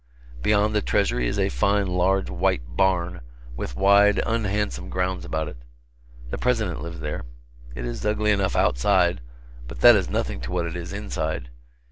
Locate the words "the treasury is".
0.73-1.37